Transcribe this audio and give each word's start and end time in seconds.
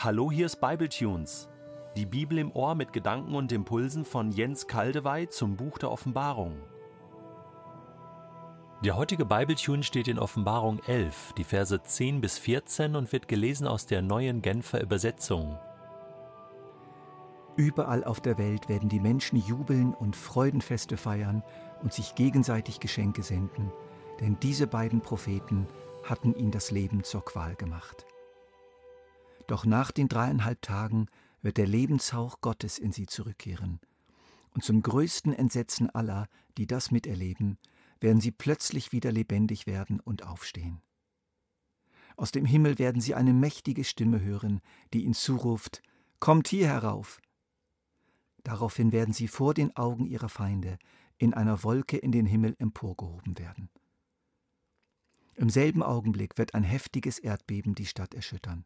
Hallo, 0.00 0.30
hier 0.30 0.46
ist 0.46 0.60
Bibletunes. 0.60 1.48
Die 1.96 2.06
Bibel 2.06 2.38
im 2.38 2.52
Ohr 2.52 2.76
mit 2.76 2.92
Gedanken 2.92 3.34
und 3.34 3.50
Impulsen 3.50 4.04
von 4.04 4.30
Jens 4.30 4.68
Kaldewey 4.68 5.28
zum 5.28 5.56
Buch 5.56 5.76
der 5.76 5.90
Offenbarung. 5.90 6.54
Der 8.84 8.96
heutige 8.96 9.24
Bibletune 9.24 9.82
steht 9.82 10.06
in 10.06 10.20
Offenbarung 10.20 10.78
11, 10.86 11.32
die 11.36 11.42
Verse 11.42 11.82
10 11.82 12.20
bis 12.20 12.38
14 12.38 12.94
und 12.94 13.10
wird 13.10 13.26
gelesen 13.26 13.66
aus 13.66 13.86
der 13.86 14.00
neuen 14.00 14.40
Genfer 14.40 14.80
Übersetzung. 14.80 15.58
Überall 17.56 18.04
auf 18.04 18.20
der 18.20 18.38
Welt 18.38 18.68
werden 18.68 18.88
die 18.88 19.00
Menschen 19.00 19.42
jubeln 19.48 19.94
und 19.94 20.14
Freudenfeste 20.14 20.96
feiern 20.96 21.42
und 21.82 21.92
sich 21.92 22.14
gegenseitig 22.14 22.78
Geschenke 22.78 23.24
senden, 23.24 23.72
denn 24.20 24.38
diese 24.38 24.68
beiden 24.68 25.00
Propheten 25.00 25.66
hatten 26.04 26.36
ihnen 26.36 26.52
das 26.52 26.70
Leben 26.70 27.02
zur 27.02 27.24
Qual 27.24 27.56
gemacht. 27.56 28.06
Doch 29.48 29.64
nach 29.64 29.90
den 29.90 30.08
dreieinhalb 30.08 30.62
Tagen 30.62 31.06
wird 31.42 31.56
der 31.56 31.66
Lebenshauch 31.66 32.40
Gottes 32.40 32.78
in 32.78 32.92
sie 32.92 33.06
zurückkehren. 33.06 33.80
Und 34.50 34.62
zum 34.62 34.82
größten 34.82 35.32
Entsetzen 35.32 35.90
aller, 35.90 36.28
die 36.56 36.66
das 36.66 36.90
miterleben, 36.90 37.58
werden 38.00 38.20
sie 38.20 38.30
plötzlich 38.30 38.92
wieder 38.92 39.10
lebendig 39.10 39.66
werden 39.66 40.00
und 40.00 40.24
aufstehen. 40.24 40.80
Aus 42.16 42.30
dem 42.30 42.44
Himmel 42.44 42.78
werden 42.78 43.00
sie 43.00 43.14
eine 43.14 43.32
mächtige 43.32 43.84
Stimme 43.84 44.20
hören, 44.20 44.60
die 44.92 45.04
ihnen 45.04 45.14
zuruft, 45.14 45.82
Kommt 46.20 46.48
hier 46.48 46.66
herauf! 46.66 47.20
Daraufhin 48.42 48.92
werden 48.92 49.14
sie 49.14 49.28
vor 49.28 49.54
den 49.54 49.76
Augen 49.76 50.06
ihrer 50.06 50.28
Feinde 50.28 50.78
in 51.16 51.32
einer 51.32 51.62
Wolke 51.62 51.96
in 51.96 52.12
den 52.12 52.26
Himmel 52.26 52.54
emporgehoben 52.58 53.38
werden. 53.38 53.70
Im 55.36 55.48
selben 55.48 55.82
Augenblick 55.82 56.36
wird 56.38 56.54
ein 56.54 56.64
heftiges 56.64 57.18
Erdbeben 57.18 57.74
die 57.74 57.86
Stadt 57.86 58.14
erschüttern. 58.14 58.64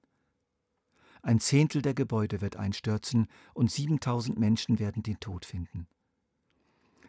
Ein 1.22 1.38
Zehntel 1.38 1.82
der 1.82 1.94
Gebäude 1.94 2.40
wird 2.40 2.56
einstürzen 2.56 3.28
und 3.54 3.70
7000 3.70 4.38
Menschen 4.38 4.80
werden 4.80 5.04
den 5.04 5.20
Tod 5.20 5.46
finden. 5.46 5.86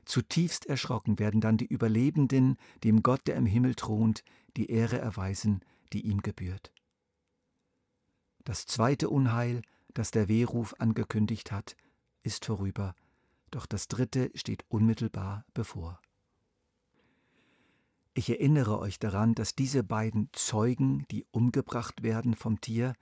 Zutiefst 0.06 0.68
erschrocken 0.68 1.18
werden 1.18 1.42
dann 1.42 1.58
die 1.58 1.66
Überlebenden 1.66 2.58
dem 2.84 3.02
Gott, 3.02 3.22
der 3.26 3.36
im 3.36 3.46
Himmel 3.46 3.74
thront, 3.74 4.24
die 4.56 4.70
Ehre 4.70 5.00
erweisen, 5.00 5.62
die 5.94 6.06
ihm 6.06 6.22
gebührt. 6.22 6.72
Das 8.44 8.66
zweite 8.66 9.10
Unheil, 9.10 9.62
das 9.94 10.12
der 10.12 10.28
Wehruf 10.28 10.76
angekündigt 10.78 11.52
hat, 11.52 11.76
ist 12.22 12.46
vorüber, 12.46 12.94
doch 13.52 13.66
das 13.66 13.88
dritte 13.88 14.32
steht 14.36 14.66
unmittelbar 14.68 15.46
bevor. 15.54 16.02
Ich 18.14 18.30
erinnere 18.30 18.78
euch 18.80 19.00
daran, 19.00 19.34
dass 19.34 19.56
diese 19.56 19.84
beiden 19.84 20.30
Zeugen, 20.34 21.06
die 21.10 21.26
umgebracht 21.32 22.04
werden 22.04 22.36
vom 22.36 22.62
Tier, 22.62 22.94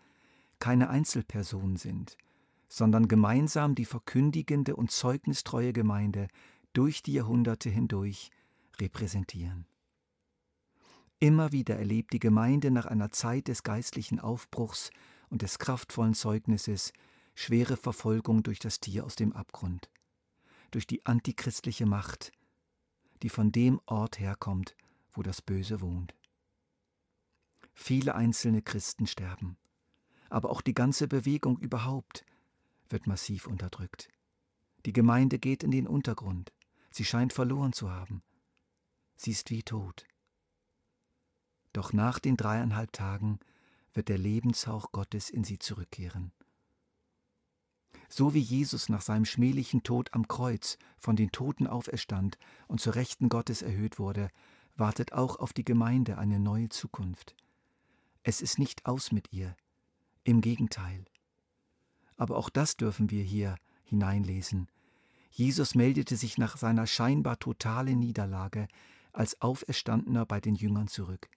keine 0.62 0.90
Einzelpersonen 0.90 1.76
sind, 1.76 2.16
sondern 2.70 3.10
gemeinsam 3.10 3.76
die 3.76 3.84
verkündigende 3.84 4.78
und 4.78 4.92
zeugnistreue 4.92 5.74
Gemeinde 5.74 6.30
durch 6.72 7.04
die 7.04 7.14
Jahrhunderte 7.14 7.70
hindurch 7.70 8.30
repräsentieren. 8.80 9.66
Immer 11.20 11.52
wieder 11.52 11.78
erlebt 11.78 12.14
die 12.14 12.20
Gemeinde 12.20 12.72
nach 12.72 12.86
einer 12.86 13.12
Zeit 13.12 13.50
des 13.50 13.64
geistlichen 13.64 14.22
Aufbruchs 14.22 14.90
und 15.30 15.42
des 15.42 15.60
kraftvollen 15.60 16.14
Zeugnisses 16.14 16.94
schwere 17.36 17.76
Verfolgung 17.76 18.42
durch 18.44 18.60
das 18.60 18.80
Tier 18.80 19.06
aus 19.06 19.16
dem 19.16 19.34
Abgrund, 19.34 19.90
durch 20.72 20.88
die 20.88 21.06
antichristliche 21.06 21.86
Macht, 21.86 22.32
die 23.24 23.30
von 23.30 23.52
dem 23.52 23.82
Ort 23.86 24.20
herkommt, 24.20 24.76
wo 25.14 25.22
das 25.22 25.42
Böse 25.42 25.82
wohnt. 25.82 26.16
Viele 27.74 28.16
einzelne 28.16 28.62
Christen 28.62 29.08
sterben, 29.08 29.58
aber 30.32 30.50
auch 30.50 30.62
die 30.62 30.74
ganze 30.74 31.08
Bewegung 31.08 31.60
überhaupt 31.60 32.26
wird 32.90 33.06
massiv 33.06 33.48
unterdrückt. 33.48 34.10
Die 34.86 34.94
Gemeinde 34.94 35.38
geht 35.40 35.62
in 35.62 35.72
den 35.72 35.88
Untergrund, 35.88 36.52
sie 36.90 37.06
scheint 37.06 37.34
verloren 37.34 37.74
zu 37.74 37.92
haben, 37.92 38.24
sie 39.16 39.32
ist 39.32 39.50
wie 39.50 39.62
tot. 39.62 40.06
Doch 41.74 41.94
nach 41.94 42.20
den 42.20 42.38
dreieinhalb 42.38 42.92
Tagen 42.94 43.40
wird 43.94 44.08
der 44.08 44.18
Lebenshauch 44.18 44.92
Gottes 44.92 45.30
in 45.30 45.44
sie 45.44 45.60
zurückkehren. 45.60 46.32
So 48.10 48.34
wie 48.34 48.40
Jesus 48.40 48.90
nach 48.90 49.02
seinem 49.02 49.26
schmählichen 49.26 49.84
Tod 49.84 50.14
am 50.14 50.28
Kreuz 50.28 50.78
von 50.98 51.16
den 51.16 51.32
Toten 51.32 51.68
auferstand 51.68 52.38
und 52.68 52.82
zur 52.82 52.96
Rechten 52.96 53.30
Gottes 53.30 53.62
erhöht 53.62 54.00
wurde, 54.00 54.30
wartet 54.76 55.14
auch 55.14 55.38
auf 55.38 55.54
die 55.54 55.64
Gemeinde 55.64 56.18
eine 56.18 56.40
neue 56.40 56.70
Zukunft. 56.70 57.36
Es 58.24 58.42
ist 58.42 58.60
nicht 58.60 58.86
aus 58.86 59.12
mit 59.12 59.32
ihr, 59.32 59.56
im 60.24 60.42
Gegenteil. 60.42 61.06
Aber 62.18 62.38
auch 62.38 62.50
das 62.50 62.78
dürfen 62.78 63.10
wir 63.10 63.24
hier 63.24 63.56
hineinlesen. 63.84 64.70
Jesus 65.32 65.76
meldete 65.76 66.18
sich 66.18 66.38
nach 66.38 66.58
seiner 66.58 66.88
scheinbar 66.88 67.40
totalen 67.40 68.00
Niederlage 68.00 68.68
als 69.14 69.42
Auferstandener 69.42 70.26
bei 70.26 70.40
den 70.40 70.56
Jüngern 70.56 70.88
zurück. 70.88 71.30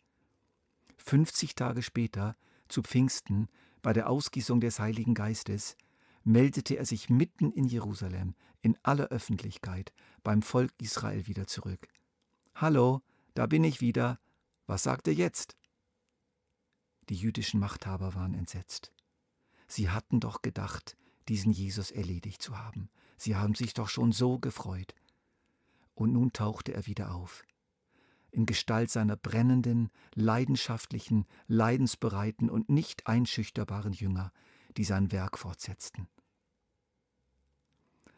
50 0.98 1.54
Tage 1.54 1.82
später, 1.82 2.36
zu 2.68 2.82
Pfingsten, 2.82 3.48
bei 3.82 3.92
der 3.92 4.08
Ausgießung 4.08 4.60
des 4.60 4.78
Heiligen 4.78 5.14
Geistes, 5.14 5.76
meldete 6.24 6.76
er 6.76 6.86
sich 6.86 7.10
mitten 7.10 7.52
in 7.52 7.66
Jerusalem, 7.66 8.34
in 8.62 8.76
aller 8.82 9.08
Öffentlichkeit, 9.08 9.92
beim 10.22 10.42
Volk 10.42 10.72
Israel 10.80 11.26
wieder 11.26 11.46
zurück. 11.46 11.86
Hallo, 12.54 13.02
da 13.34 13.46
bin 13.46 13.62
ich 13.64 13.80
wieder. 13.80 14.18
Was 14.66 14.84
sagt 14.84 15.06
er 15.06 15.14
jetzt? 15.14 15.56
Die 17.08 17.16
jüdischen 17.16 17.60
Machthaber 17.60 18.14
waren 18.14 18.34
entsetzt. 18.34 18.92
Sie 19.66 19.90
hatten 19.90 20.20
doch 20.20 20.42
gedacht, 20.42 20.96
diesen 21.28 21.52
Jesus 21.52 21.90
erledigt 21.90 22.42
zu 22.42 22.58
haben. 22.58 22.88
Sie 23.16 23.36
haben 23.36 23.54
sich 23.54 23.74
doch 23.74 23.88
schon 23.88 24.12
so 24.12 24.38
gefreut. 24.38 24.94
Und 25.94 26.12
nun 26.12 26.32
tauchte 26.32 26.74
er 26.74 26.86
wieder 26.86 27.14
auf, 27.14 27.44
in 28.30 28.46
Gestalt 28.46 28.90
seiner 28.90 29.16
brennenden, 29.16 29.90
leidenschaftlichen, 30.14 31.26
leidensbereiten 31.46 32.50
und 32.50 32.68
nicht 32.68 33.06
einschüchterbaren 33.06 33.92
Jünger, 33.92 34.32
die 34.76 34.84
sein 34.84 35.12
Werk 35.12 35.38
fortsetzten. 35.38 36.08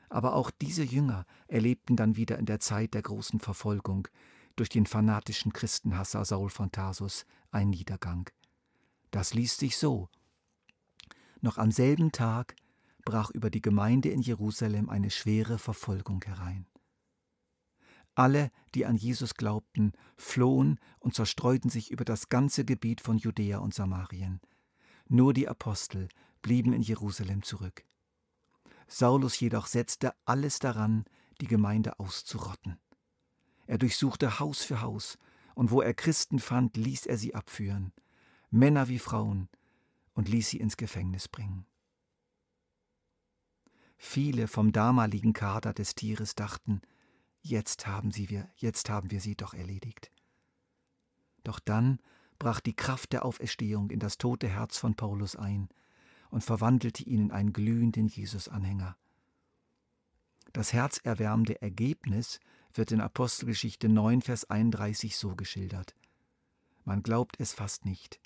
Aber 0.09 0.35
auch 0.35 0.51
diese 0.51 0.85
Jünger 0.85 1.27
erlebten 1.49 1.97
dann 1.97 2.17
wieder 2.17 2.39
in 2.39 2.47
der 2.47 2.61
Zeit 2.61 2.95
der 2.95 3.03
großen 3.03 3.41
Verfolgung 3.41 4.09
durch 4.55 4.69
den 4.71 4.87
fanatischen 4.87 5.53
Christenhasser 5.53 6.25
Saul 6.25 6.49
von 6.49 6.73
Tarsus 6.73 7.27
einen 7.51 7.71
Niedergang. 7.71 8.31
Das 9.17 9.33
liest 9.33 9.61
sich 9.61 9.79
so. 9.79 10.11
Noch 11.41 11.57
am 11.57 11.71
selben 11.71 12.13
Tag 12.13 12.55
brach 13.03 13.31
über 13.31 13.49
die 13.49 13.63
Gemeinde 13.63 14.11
in 14.11 14.21
Jerusalem 14.21 14.91
eine 14.91 15.09
schwere 15.09 15.59
Verfolgung 15.59 16.23
herein. 16.23 16.67
Alle, 18.15 18.51
die 18.75 18.85
an 18.85 18.95
Jesus 18.95 19.33
glaubten, 19.33 19.93
flohen 20.19 20.79
und 20.99 21.15
zerstreuten 21.15 21.71
sich 21.71 21.91
über 21.91 22.05
das 22.05 22.29
ganze 22.29 22.67
Gebiet 22.67 23.01
von 23.01 23.17
Judäa 23.17 23.57
und 23.57 23.73
Samarien. 23.73 24.39
Nur 25.09 25.33
die 25.33 25.49
Apostel 25.49 26.11
blieben 26.43 26.75
in 26.75 26.83
Jerusalem 26.83 27.43
zurück. 27.43 27.87
Saulus 28.87 29.41
jedoch 29.41 29.67
setzte 29.67 30.13
alles 30.27 30.59
daran, 30.59 31.07
die 31.41 31.47
Gemeinde 31.47 31.99
auszurotten. 32.01 32.79
Er 33.67 33.79
durchsuchte 33.79 34.41
Haus 34.41 34.63
für 34.63 34.83
Haus, 34.83 35.17
und 35.55 35.71
wo 35.71 35.81
er 35.81 35.95
Christen 35.95 36.39
fand, 36.39 36.77
ließ 36.77 37.07
er 37.07 37.17
sie 37.17 37.35
abführen. 37.35 37.95
Männer 38.51 38.89
wie 38.89 38.99
Frauen, 38.99 39.49
und 40.17 40.29
ließ 40.29 40.49
sie 40.49 40.59
ins 40.59 40.77
Gefängnis 40.77 41.29
bringen. 41.29 41.67
Viele 43.99 44.49
vom 44.49 44.73
damaligen 44.73 45.33
Kader 45.33 45.73
des 45.73 45.95
Tieres 45.95 46.35
dachten, 46.35 46.81
jetzt 47.43 47.87
haben 47.87 48.11
sie 48.11 48.31
wir, 48.31 48.51
jetzt 48.57 48.89
haben 48.91 49.11
wir 49.11 49.21
sie 49.21 49.37
doch 49.37 49.55
erledigt. 49.55 50.11
Doch 51.45 51.61
dann 51.61 52.01
brach 52.39 52.61
die 52.61 52.75
Kraft 52.75 53.13
der 53.13 53.25
Auferstehung 53.25 53.91
in 53.91 54.01
das 54.01 54.19
tote 54.19 54.49
Herz 54.49 54.79
von 54.79 54.95
Paulus 54.95 55.37
ein 55.37 55.69
und 56.31 56.43
verwandelte 56.43 57.05
ihn 57.05 57.27
in 57.27 57.31
einen 57.31 57.53
glühenden 57.53 58.09
Jesus-Anhänger. 58.09 58.97
Das 60.53 60.73
herzerwärmende 60.73 61.61
Ergebnis 61.61 62.41
wird 62.73 62.93
in 62.93 63.01
Apostelgeschichte 63.01 63.89
9, 63.89 64.23
Vers 64.23 64.49
31 64.49 65.17
so 65.17 65.35
geschildert. 65.37 65.95
Man 66.85 67.03
glaubt 67.03 67.37
es 67.39 67.53
fast 67.53 67.85
nicht. 67.85 68.21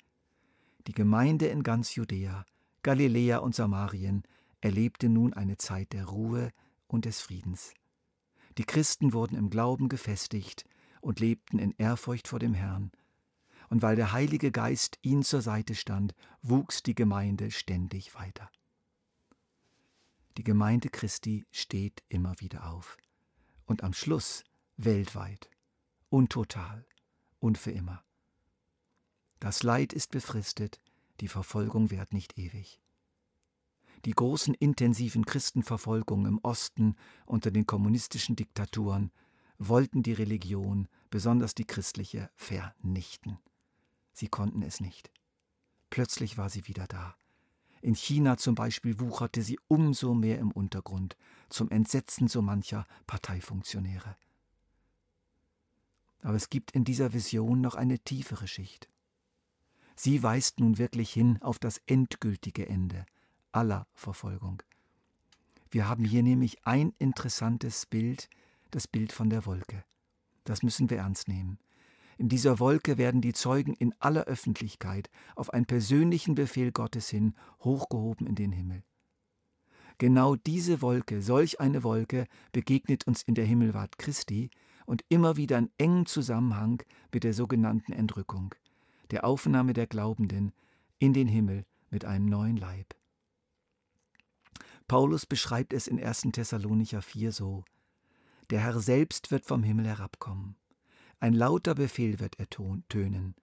Die 0.87 0.93
Gemeinde 0.93 1.47
in 1.47 1.63
ganz 1.63 1.95
Judäa, 1.95 2.45
Galiläa 2.83 3.37
und 3.37 3.53
Samarien 3.53 4.23
erlebte 4.61 5.09
nun 5.09 5.33
eine 5.33 5.57
Zeit 5.57 5.93
der 5.93 6.05
Ruhe 6.05 6.51
und 6.87 7.05
des 7.05 7.21
Friedens. 7.21 7.73
Die 8.57 8.63
Christen 8.63 9.13
wurden 9.13 9.35
im 9.35 9.49
Glauben 9.49 9.89
gefestigt 9.89 10.65
und 10.99 11.19
lebten 11.19 11.59
in 11.59 11.73
Ehrfurcht 11.77 12.27
vor 12.27 12.39
dem 12.39 12.53
Herrn. 12.53 12.91
Und 13.69 13.81
weil 13.81 13.95
der 13.95 14.11
Heilige 14.11 14.51
Geist 14.51 14.99
ihnen 15.01 15.23
zur 15.23 15.41
Seite 15.41 15.75
stand, 15.75 16.13
wuchs 16.41 16.83
die 16.83 16.95
Gemeinde 16.95 17.51
ständig 17.51 18.15
weiter. 18.15 18.49
Die 20.37 20.43
Gemeinde 20.43 20.89
Christi 20.89 21.45
steht 21.51 22.03
immer 22.09 22.39
wieder 22.39 22.69
auf. 22.71 22.97
Und 23.65 23.83
am 23.83 23.93
Schluss 23.93 24.43
weltweit 24.77 25.49
und 26.09 26.31
total 26.31 26.85
und 27.39 27.57
für 27.57 27.71
immer. 27.71 28.03
Das 29.41 29.63
Leid 29.63 29.91
ist 29.91 30.11
befristet, 30.11 30.79
die 31.19 31.27
Verfolgung 31.27 31.89
währt 31.89 32.13
nicht 32.13 32.37
ewig. 32.37 32.79
die 34.05 34.11
großen 34.11 34.53
intensiven 34.53 35.25
Christenverfolgungen 35.25 36.27
im 36.27 36.39
Osten 36.43 36.95
unter 37.25 37.49
den 37.49 37.65
kommunistischen 37.65 38.35
Diktaturen, 38.35 39.11
wollten 39.57 40.03
die 40.03 40.13
Religion, 40.13 40.87
besonders 41.09 41.55
die 41.55 41.65
christliche, 41.65 42.29
vernichten. 42.35 43.39
Sie 44.13 44.27
konnten 44.27 44.61
es 44.61 44.79
nicht. 44.79 45.11
Plötzlich 45.89 46.37
war 46.37 46.49
sie 46.49 46.67
wieder 46.67 46.85
da. 46.85 47.15
In 47.81 47.95
China 47.95 48.37
zum 48.37 48.53
Beispiel 48.53 48.99
wucherte 48.99 49.41
sie 49.41 49.59
umso 49.67 50.13
mehr 50.13 50.37
im 50.37 50.51
Untergrund, 50.51 51.17
zum 51.49 51.71
Entsetzen 51.71 52.27
so 52.27 52.43
mancher 52.43 52.85
Parteifunktionäre. 53.07 54.15
Aber 56.21 56.35
es 56.35 56.49
gibt 56.49 56.71
in 56.71 56.83
dieser 56.83 57.13
Vision 57.13 57.59
noch 57.59 57.73
eine 57.73 57.97
tiefere 57.97 58.47
Schicht. 58.47 58.90
Sie 60.03 60.23
weist 60.23 60.59
nun 60.59 60.79
wirklich 60.79 61.13
hin 61.13 61.37
auf 61.43 61.59
das 61.59 61.79
endgültige 61.85 62.67
Ende 62.67 63.05
aller 63.51 63.85
Verfolgung. 63.93 64.63
Wir 65.69 65.87
haben 65.87 66.05
hier 66.05 66.23
nämlich 66.23 66.65
ein 66.65 66.95
interessantes 66.97 67.85
Bild, 67.85 68.27
das 68.71 68.87
Bild 68.87 69.11
von 69.11 69.29
der 69.29 69.45
Wolke. 69.45 69.83
Das 70.43 70.63
müssen 70.63 70.89
wir 70.89 70.97
ernst 70.97 71.27
nehmen. 71.27 71.59
In 72.17 72.29
dieser 72.29 72.57
Wolke 72.57 72.97
werden 72.97 73.21
die 73.21 73.33
Zeugen 73.33 73.75
in 73.75 73.93
aller 73.99 74.23
Öffentlichkeit 74.23 75.11
auf 75.35 75.53
einen 75.53 75.67
persönlichen 75.67 76.33
Befehl 76.33 76.71
Gottes 76.71 77.07
hin 77.09 77.35
hochgehoben 77.59 78.25
in 78.25 78.33
den 78.33 78.53
Himmel. 78.53 78.81
Genau 79.99 80.35
diese 80.35 80.81
Wolke, 80.81 81.21
solch 81.21 81.59
eine 81.59 81.83
Wolke, 81.83 82.25
begegnet 82.53 83.05
uns 83.05 83.21
in 83.21 83.35
der 83.35 83.45
Himmelfahrt 83.45 83.99
Christi 83.99 84.49
und 84.87 85.03
immer 85.09 85.37
wieder 85.37 85.59
in 85.59 85.69
engem 85.77 86.07
Zusammenhang 86.07 86.81
mit 87.13 87.23
der 87.23 87.35
sogenannten 87.35 87.93
Entrückung, 87.93 88.55
der 89.11 89.25
Aufnahme 89.25 89.73
der 89.73 89.87
Glaubenden 89.87 90.53
in 90.97 91.13
den 91.13 91.27
Himmel 91.27 91.65
mit 91.89 92.05
einem 92.05 92.25
neuen 92.25 92.57
Leib. 92.57 92.95
Paulus 94.87 95.25
beschreibt 95.25 95.73
es 95.73 95.87
in 95.87 96.03
1. 96.03 96.27
Thessalonicher 96.33 97.01
4 97.01 97.31
so: 97.31 97.63
Der 98.49 98.61
Herr 98.61 98.79
selbst 98.79 99.31
wird 99.31 99.45
vom 99.45 99.63
Himmel 99.63 99.87
herabkommen. 99.87 100.55
Ein 101.19 101.33
lauter 101.33 101.75
Befehl 101.75 102.19
wird 102.19 102.39
ertönen. 102.39 103.35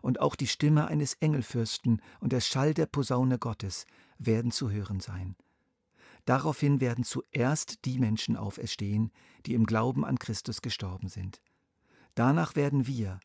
Und 0.00 0.20
auch 0.20 0.36
die 0.36 0.46
Stimme 0.46 0.86
eines 0.86 1.14
Engelfürsten 1.14 2.00
und 2.20 2.32
der 2.32 2.40
Schall 2.40 2.74
der 2.74 2.86
Posaune 2.86 3.38
Gottes 3.38 3.86
werden 4.18 4.52
zu 4.52 4.70
hören 4.70 5.00
sein. 5.00 5.34
Daraufhin 6.26 6.80
werden 6.80 7.04
zuerst 7.04 7.84
die 7.84 7.98
Menschen 7.98 8.36
auferstehen, 8.36 9.12
die 9.46 9.54
im 9.54 9.64
Glauben 9.64 10.04
an 10.04 10.18
Christus 10.18 10.60
gestorben 10.62 11.08
sind. 11.08 11.40
Danach 12.14 12.56
werden 12.56 12.86
wir, 12.86 13.20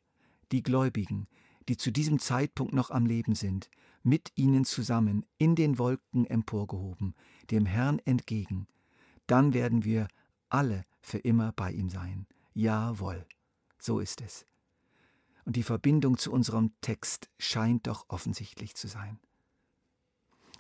die 0.52 0.64
Gläubigen, 0.64 1.28
die 1.70 1.78
zu 1.78 1.92
diesem 1.92 2.20
Zeitpunkt 2.20 2.74
noch 2.74 2.90
am 2.90 3.06
Leben 3.06 3.36
sind, 3.36 3.70
mit 4.04 4.32
ihnen 4.36 4.66
zusammen 4.66 5.26
in 5.38 5.56
den 5.56 5.78
Wolken 5.78 6.26
emporgehoben, 6.26 7.16
dem 7.52 7.66
Herrn 7.66 8.00
entgegen. 8.00 8.68
Dann 9.28 9.54
werden 9.54 9.84
wir 9.84 10.08
alle 10.50 10.84
für 11.02 11.20
immer 11.20 11.52
bei 11.54 11.72
ihm 11.72 11.90
sein. 11.90 12.28
Jawohl, 12.54 13.26
so 13.78 14.00
ist 14.00 14.22
es. 14.22 14.46
Und 15.46 15.56
die 15.56 15.64
Verbindung 15.64 16.18
zu 16.18 16.32
unserem 16.32 16.72
Text 16.82 17.30
scheint 17.38 17.88
doch 17.88 18.06
offensichtlich 18.10 18.76
zu 18.76 18.88
sein. 18.88 19.20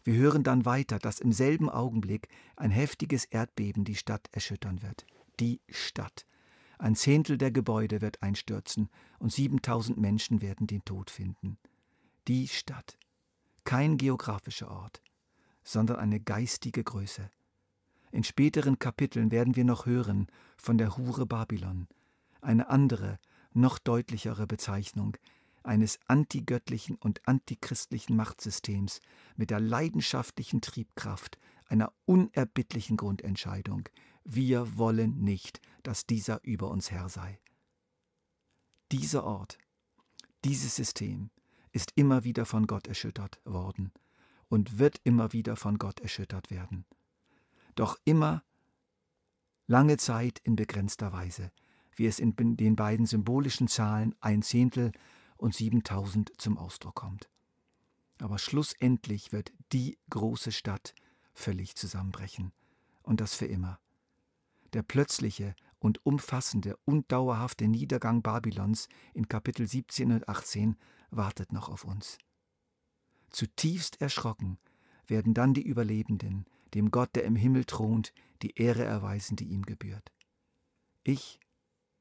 Wir 0.04 0.16
hören 0.16 0.44
dann 0.44 0.66
weiter, 0.66 0.98
dass 0.98 1.20
im 1.20 1.32
selben 1.32 1.70
Augenblick 1.70 2.28
ein 2.56 2.72
heftiges 2.72 3.26
Erdbeben 3.26 3.84
die 3.84 3.96
Stadt 3.96 4.30
erschüttern 4.32 4.82
wird. 4.82 5.06
Die 5.40 5.62
Stadt. 5.70 6.26
Ein 6.82 6.96
Zehntel 6.96 7.38
der 7.38 7.52
Gebäude 7.52 8.02
wird 8.02 8.24
einstürzen 8.24 8.90
und 9.20 9.32
7000 9.32 10.00
Menschen 10.00 10.42
werden 10.42 10.66
den 10.66 10.84
Tod 10.84 11.12
finden. 11.12 11.60
Die 12.28 12.48
Stadt. 12.48 12.98
Kein 13.66 13.98
geografischer 13.98 14.72
Ort, 14.72 15.04
sondern 15.64 15.98
eine 15.98 16.20
geistige 16.20 16.84
Größe. 16.84 17.30
In 18.12 18.24
späteren 18.24 18.80
Kapiteln 18.80 19.30
werden 19.30 19.56
wir 19.56 19.64
noch 19.64 19.86
hören 19.86 20.26
von 20.58 20.80
der 20.80 20.98
Hure 20.98 21.28
Babylon, 21.28 21.88
eine 22.42 22.68
andere, 22.68 23.20
noch 23.54 23.78
deutlichere 23.78 24.48
Bezeichnung 24.48 25.18
eines 25.62 26.00
antigöttlichen 26.08 26.96
und 26.96 27.28
antichristlichen 27.28 28.16
Machtsystems 28.16 29.02
mit 29.36 29.52
der 29.52 29.60
leidenschaftlichen 29.60 30.62
Triebkraft 30.62 31.38
einer 31.68 31.94
unerbittlichen 32.06 32.98
Grundentscheidung. 32.98 33.88
Wir 34.24 34.78
wollen 34.78 35.20
nicht, 35.20 35.62
dass 35.84 36.06
dieser 36.06 36.44
über 36.44 36.70
uns 36.70 36.92
Herr 36.92 37.10
sei. 37.10 37.40
Dieser 38.92 39.24
Ort, 39.24 39.58
dieses 40.44 40.76
System 40.76 41.30
ist 41.72 41.94
immer 41.96 42.24
wieder 42.24 42.46
von 42.46 42.68
Gott 42.68 42.88
erschüttert 42.88 43.40
worden 43.46 43.92
und 44.50 44.80
wird 44.80 45.00
immer 45.04 45.34
wieder 45.34 45.56
von 45.56 45.78
Gott 45.78 46.02
erschüttert 46.02 46.52
werden. 46.52 46.86
Doch 47.76 47.98
immer 48.04 48.44
lange 49.68 49.98
Zeit 49.98 50.40
in 50.44 50.56
begrenzter 50.56 51.14
Weise, 51.14 51.52
wie 51.96 52.06
es 52.06 52.20
in 52.20 52.36
den 52.36 52.76
beiden 52.76 53.06
symbolischen 53.06 53.68
Zahlen 53.68 54.14
ein 54.20 54.42
Zehntel 54.42 54.92
und 55.38 55.56
7000 55.56 56.34
zum 56.38 56.58
Ausdruck 56.58 56.96
kommt. 56.96 57.30
Aber 58.20 58.38
schlussendlich 58.38 59.32
wird 59.32 59.52
die 59.72 59.98
große 60.10 60.52
Stadt 60.52 60.94
völlig 61.34 61.76
zusammenbrechen 61.76 62.52
und 63.02 63.22
das 63.22 63.34
für 63.34 63.46
immer. 63.48 63.80
Der 64.74 64.84
plötzliche 64.84 65.56
und 65.80 66.06
umfassende 66.06 66.78
und 66.86 67.12
dauerhafte 67.12 67.68
Niedergang 67.68 68.22
Babylons 68.22 68.88
in 69.14 69.28
Kapitel 69.28 69.68
17 69.68 70.12
und 70.12 70.30
18 70.30 70.78
wartet 71.10 71.52
noch 71.52 71.70
auf 71.70 71.84
uns. 71.84 72.18
Zutiefst 73.30 74.00
erschrocken 74.00 74.58
werden 75.08 75.34
dann 75.34 75.54
die 75.54 75.64
Überlebenden, 75.64 76.46
dem 76.74 76.92
Gott, 76.92 77.16
der 77.16 77.26
im 77.26 77.36
Himmel 77.36 77.66
thront, 77.66 78.14
die 78.42 78.56
Ehre 78.56 78.84
erweisen, 78.84 79.36
die 79.36 79.46
ihm 79.46 79.64
gebührt. 79.64 80.12
Ich 81.04 81.40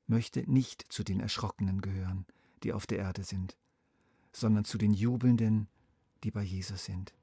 möchte 0.06 0.48
nicht 0.50 0.86
zu 0.90 1.02
den 1.02 1.20
Erschrockenen 1.20 1.80
gehören, 1.80 2.26
die 2.62 2.72
auf 2.72 2.86
der 2.86 2.98
Erde 2.98 3.24
sind, 3.24 3.56
sondern 4.32 4.64
zu 4.64 4.78
den 4.78 4.92
Jubelnden, 4.92 5.68
die 6.22 6.30
bei 6.30 6.42
Jesus 6.42 6.84
sind. 6.84 7.14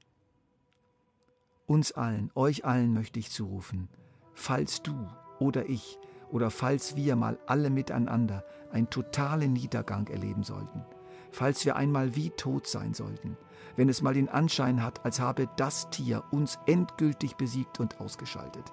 Uns 1.66 1.92
allen, 1.92 2.30
euch 2.34 2.64
allen 2.64 2.92
möchte 2.92 3.18
ich 3.18 3.30
zurufen, 3.30 3.88
falls 4.34 4.82
du 4.82 5.08
oder 5.38 5.68
ich 5.68 5.98
oder 6.30 6.50
falls 6.50 6.96
wir 6.96 7.16
mal 7.16 7.38
alle 7.46 7.70
miteinander 7.70 8.44
einen 8.72 8.90
totalen 8.90 9.52
Niedergang 9.52 10.06
erleben 10.08 10.42
sollten, 10.42 10.84
falls 11.30 11.64
wir 11.64 11.76
einmal 11.76 12.16
wie 12.16 12.30
tot 12.30 12.66
sein 12.66 12.94
sollten, 12.94 13.36
wenn 13.76 13.88
es 13.88 14.02
mal 14.02 14.14
den 14.14 14.28
Anschein 14.28 14.82
hat, 14.82 15.04
als 15.04 15.20
habe 15.20 15.48
das 15.56 15.88
Tier 15.90 16.24
uns 16.30 16.58
endgültig 16.66 17.36
besiegt 17.36 17.80
und 17.80 18.00
ausgeschaltet. 18.00 18.72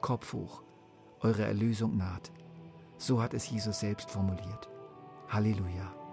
Kopf 0.00 0.32
hoch, 0.32 0.62
eure 1.20 1.44
Erlösung 1.44 1.96
naht. 1.96 2.32
So 2.96 3.20
hat 3.20 3.34
es 3.34 3.50
Jesus 3.50 3.80
selbst 3.80 4.10
formuliert. 4.10 4.70
Halleluja. 5.28 6.03